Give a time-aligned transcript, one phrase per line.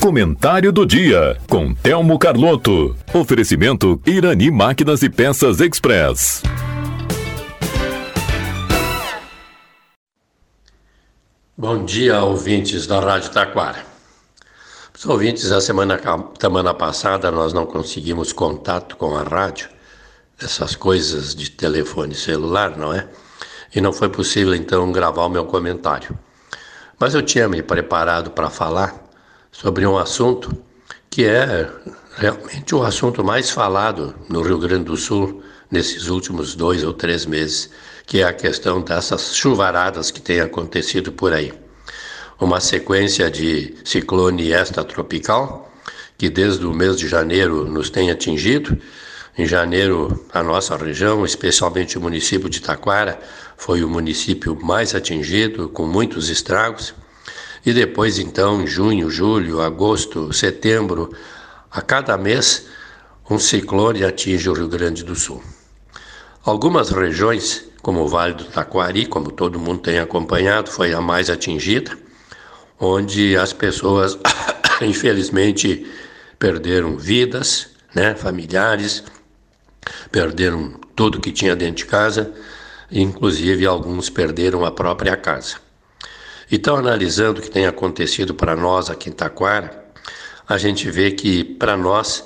[0.00, 2.96] Comentário do dia com Telmo Carlotto.
[3.12, 6.40] Oferecimento Irani Máquinas e Peças Express.
[11.56, 13.84] Bom dia, ouvintes da Rádio Taquara.
[14.96, 16.00] Os ouvintes, a semana,
[16.40, 19.68] semana passada nós não conseguimos contato com a rádio,
[20.40, 23.08] essas coisas de telefone celular, não é?
[23.74, 26.16] E não foi possível então gravar o meu comentário.
[27.00, 29.07] Mas eu tinha me preparado para falar
[29.60, 30.56] sobre um assunto
[31.10, 31.68] que é
[32.16, 37.26] realmente o assunto mais falado no Rio Grande do Sul nesses últimos dois ou três
[37.26, 37.68] meses,
[38.06, 41.52] que é a questão dessas chuvaradas que têm acontecido por aí.
[42.40, 45.68] Uma sequência de ciclone extratropical
[46.16, 48.78] que desde o mês de janeiro nos tem atingido.
[49.36, 53.18] Em janeiro, a nossa região, especialmente o município de Taquara,
[53.56, 56.94] foi o município mais atingido, com muitos estragos.
[57.68, 61.14] E depois, então, junho, julho, agosto, setembro,
[61.70, 62.66] a cada mês,
[63.28, 65.42] um ciclone atinge o Rio Grande do Sul.
[66.42, 71.28] Algumas regiões, como o Vale do Taquari, como todo mundo tem acompanhado, foi a mais
[71.28, 71.90] atingida,
[72.80, 74.18] onde as pessoas,
[74.80, 75.86] infelizmente,
[76.38, 79.04] perderam vidas, né, familiares,
[80.10, 82.32] perderam tudo que tinha dentro de casa,
[82.90, 85.67] inclusive alguns perderam a própria casa.
[86.50, 89.84] Então, analisando o que tem acontecido para nós aqui em Taquara,
[90.48, 92.24] a gente vê que para nós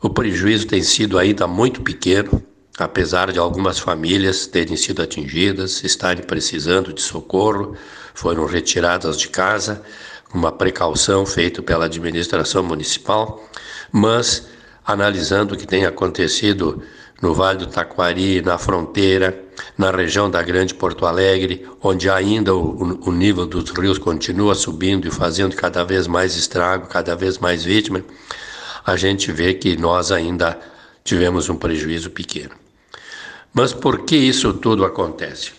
[0.00, 2.40] o prejuízo tem sido ainda muito pequeno,
[2.78, 7.74] apesar de algumas famílias terem sido atingidas, estarem precisando de socorro,
[8.14, 9.82] foram retiradas de casa,
[10.32, 13.44] uma precaução feita pela administração municipal,
[13.90, 14.46] mas
[14.84, 16.82] analisando o que tem acontecido
[17.20, 19.42] no Vale do Taquari, na fronteira,
[19.76, 25.06] na região da Grande Porto Alegre, onde ainda o, o, nível dos rios continua subindo
[25.08, 28.02] e fazendo cada vez mais estrago, cada vez mais vítimas,
[28.84, 30.58] a gente vê que nós ainda
[31.02, 32.52] tivemos um prejuízo pequeno.
[33.52, 35.52] Mas por que isso tudo acontece?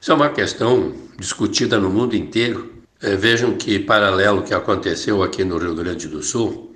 [0.00, 2.70] Isso é uma questão discutida no mundo inteiro.
[3.02, 6.69] É, vejam que, paralelo que aconteceu aqui no Rio Grande do Sul,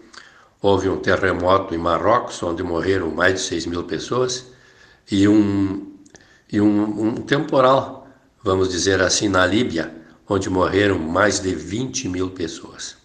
[0.65, 4.47] houve um terremoto em Marrocos, onde morreram mais de 6 mil pessoas,
[5.13, 5.93] e um,
[6.51, 8.09] e um, um temporal,
[8.43, 9.95] vamos dizer assim, na Líbia,
[10.27, 12.97] onde morreram mais de 20 mil pessoas.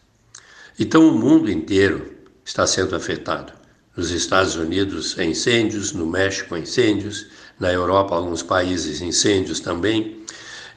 [0.79, 2.13] Então o mundo inteiro
[2.45, 3.51] está sendo afetado.
[3.93, 7.27] Nos Estados Unidos, incêndios, no México, incêndios,
[7.59, 10.23] na Europa, alguns países, incêndios também.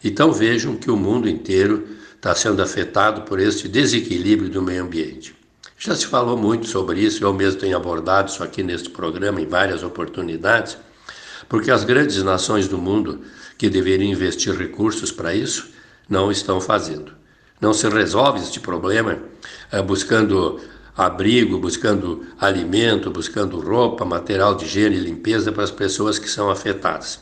[0.03, 5.42] Então vejam que o mundo inteiro está sendo afetado por este desequilíbrio do meio ambiente.
[5.85, 9.47] Já se falou muito sobre isso, eu mesmo tenho abordado isso aqui neste programa em
[9.47, 10.79] várias oportunidades,
[11.49, 13.23] porque as grandes nações do mundo
[13.59, 15.71] que deveriam investir recursos para isso
[16.09, 17.11] não estão fazendo.
[17.61, 19.19] Não se resolve este problema
[19.73, 20.61] é, buscando
[20.97, 26.49] abrigo, buscando alimento, buscando roupa, material de higiene e limpeza para as pessoas que são
[26.49, 27.19] afetadas.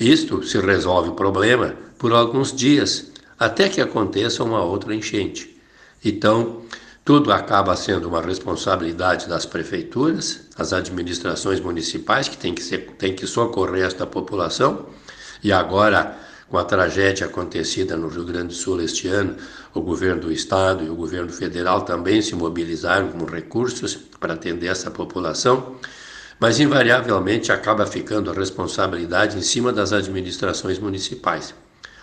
[0.00, 5.60] Isto se resolve o problema por alguns dias, até que aconteça uma outra enchente.
[6.02, 6.62] Então,
[7.04, 13.14] tudo acaba sendo uma responsabilidade das prefeituras, as administrações municipais, que têm que, ser, têm
[13.14, 14.86] que socorrer esta população.
[15.42, 16.16] E agora,
[16.48, 19.36] com a tragédia acontecida no Rio Grande do Sul este ano,
[19.74, 24.68] o governo do estado e o governo federal também se mobilizaram com recursos para atender
[24.68, 25.74] essa população,
[26.38, 31.52] mas invariavelmente acaba ficando a responsabilidade em cima das administrações municipais.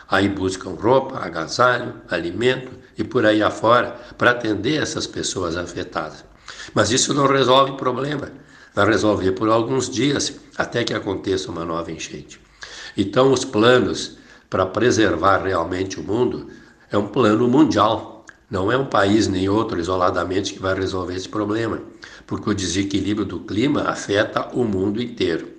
[0.10, 6.26] Aí buscam roupa, agasalho, alimento e por aí afora para atender essas pessoas afetadas.
[6.74, 8.32] Mas isso não resolve o problema.
[8.74, 12.42] Vai resolver por alguns dias até que aconteça uma nova enchente.
[12.98, 14.18] Então, os planos
[14.50, 16.48] para preservar realmente o mundo
[16.92, 18.26] é um plano mundial.
[18.50, 21.80] Não é um país nem outro isoladamente que vai resolver esse problema,
[22.26, 25.59] porque o desequilíbrio do clima afeta o mundo inteiro.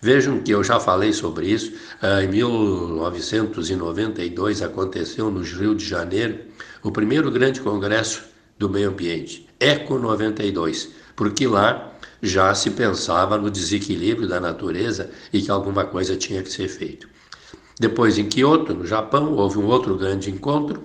[0.00, 1.74] Vejam que eu já falei sobre isso.
[2.00, 6.38] Ah, em 1992 aconteceu no Rio de Janeiro
[6.82, 8.22] o primeiro grande congresso
[8.58, 11.92] do meio ambiente, Eco 92, porque lá
[12.22, 17.08] já se pensava no desequilíbrio da natureza e que alguma coisa tinha que ser feito.
[17.78, 20.82] Depois, em Kyoto, no Japão, houve um outro grande encontro,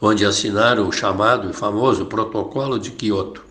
[0.00, 3.42] onde assinaram o chamado e famoso Protocolo de Kyoto,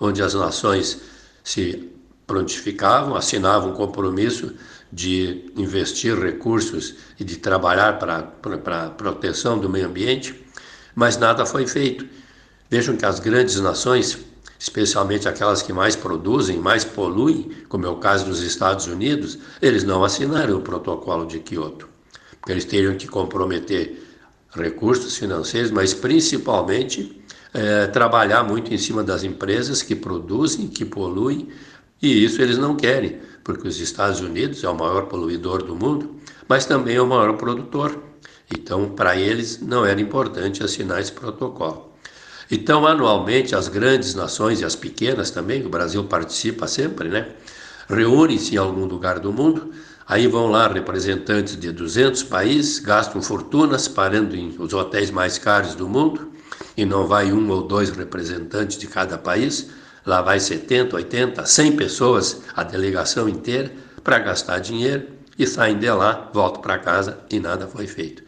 [0.00, 1.00] onde as nações
[1.42, 1.91] se
[2.26, 4.52] prontificavam, assinavam um compromisso
[4.92, 10.34] de investir recursos e de trabalhar para a proteção do meio ambiente,
[10.94, 12.06] mas nada foi feito.
[12.68, 14.18] Vejam que as grandes nações,
[14.58, 19.82] especialmente aquelas que mais produzem, mais poluem, como é o caso dos Estados Unidos, eles
[19.82, 21.88] não assinaram o protocolo de Kyoto,
[22.38, 23.98] porque eles teriam que comprometer
[24.54, 27.22] recursos financeiros, mas principalmente
[27.54, 31.48] é, trabalhar muito em cima das empresas que produzem, que poluem,
[32.02, 36.16] e isso eles não querem, porque os Estados Unidos é o maior poluidor do mundo,
[36.48, 37.96] mas também é o maior produtor.
[38.52, 41.92] Então, para eles, não era importante assinar esse protocolo.
[42.50, 47.28] Então, anualmente, as grandes nações e as pequenas também, o Brasil participa sempre, né?
[47.88, 49.70] Reúnem-se em algum lugar do mundo,
[50.06, 55.74] aí vão lá representantes de 200 países, gastam fortunas parando em os hotéis mais caros
[55.74, 56.30] do mundo,
[56.76, 59.70] e não vai um ou dois representantes de cada país,
[60.04, 63.72] lá vai 70, 80, 100 pessoas, a delegação inteira,
[64.02, 65.08] para gastar dinheiro
[65.38, 68.22] e saem de lá, voltam para casa e nada foi feito.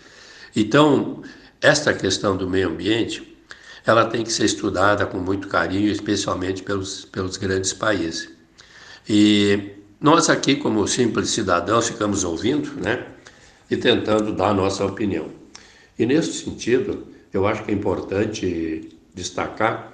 [0.54, 1.22] Então,
[1.60, 3.36] esta questão do meio ambiente,
[3.86, 8.30] ela tem que ser estudada com muito carinho, especialmente pelos, pelos grandes países.
[9.08, 13.06] E nós aqui, como simples cidadãos, ficamos ouvindo, né,
[13.70, 15.30] e tentando dar a nossa opinião.
[15.98, 19.93] E nesse sentido, eu acho que é importante destacar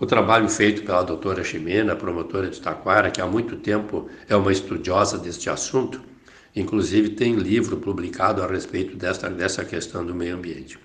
[0.00, 4.50] o trabalho feito pela doutora Ximena, promotora de Taquara, que há muito tempo é uma
[4.50, 6.00] estudiosa deste assunto,
[6.56, 10.78] inclusive tem livro publicado a respeito dessa, dessa questão do meio ambiente.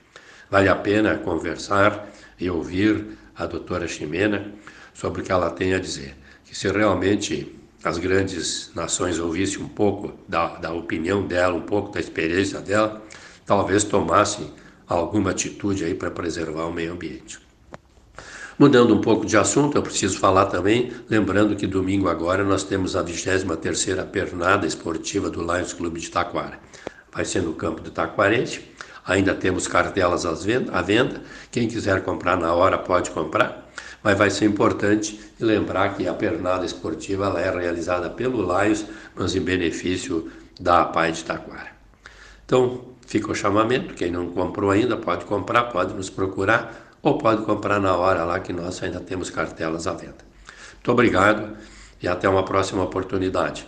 [0.52, 4.52] Vale a pena conversar e ouvir a doutora Ximena
[4.94, 6.14] sobre o que ela tem a dizer.
[6.44, 11.90] Que se realmente as grandes nações ouvissem um pouco da, da opinião dela, um pouco
[11.90, 13.02] da experiência dela,
[13.46, 14.54] talvez tomassem
[14.86, 17.45] alguma atitude aí para preservar o meio ambiente.
[18.58, 22.96] Mudando um pouco de assunto, eu preciso falar também, lembrando que domingo agora nós temos
[22.96, 26.58] a 23ª pernada esportiva do Lions Clube de Taquara.
[27.12, 28.62] Vai ser no campo do Taquarense.
[29.06, 31.22] Ainda temos cartelas à venda.
[31.52, 33.70] Quem quiser comprar na hora pode comprar.
[34.02, 39.36] Mas vai ser importante lembrar que a pernada esportiva ela é realizada pelo Lions, mas
[39.36, 41.72] em benefício da APAI de Taquara.
[42.46, 43.94] Então, fica o chamamento.
[43.96, 48.40] Quem não comprou ainda pode comprar, pode nos procurar ou pode comprar na hora lá
[48.40, 50.26] que nós ainda temos cartelas à venda.
[50.74, 51.56] Muito obrigado
[52.02, 53.68] e até uma próxima oportunidade.